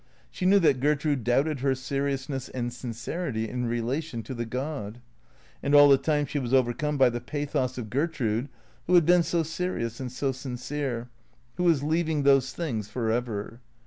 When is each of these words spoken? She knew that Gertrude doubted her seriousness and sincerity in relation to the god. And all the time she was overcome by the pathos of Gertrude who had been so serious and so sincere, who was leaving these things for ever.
She 0.31 0.47
knew 0.47 0.57
that 0.57 0.79
Gertrude 0.79 1.23
doubted 1.23 1.59
her 1.59 1.75
seriousness 1.75 2.49
and 2.49 2.73
sincerity 2.73 3.47
in 3.47 3.67
relation 3.67 4.23
to 4.23 4.33
the 4.33 4.47
god. 4.47 4.99
And 5.61 5.75
all 5.75 5.89
the 5.89 5.99
time 5.99 6.25
she 6.25 6.39
was 6.39 6.55
overcome 6.55 6.97
by 6.97 7.11
the 7.11 7.21
pathos 7.21 7.77
of 7.77 7.91
Gertrude 7.91 8.49
who 8.87 8.95
had 8.95 9.05
been 9.05 9.21
so 9.21 9.43
serious 9.43 9.99
and 9.99 10.11
so 10.11 10.31
sincere, 10.31 11.07
who 11.57 11.65
was 11.65 11.83
leaving 11.83 12.23
these 12.23 12.51
things 12.51 12.87
for 12.87 13.11
ever. 13.11 13.59